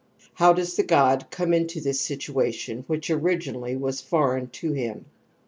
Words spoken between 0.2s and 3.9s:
How does the god come liito this situati6n~which originally